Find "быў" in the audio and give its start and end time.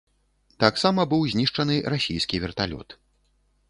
1.13-1.21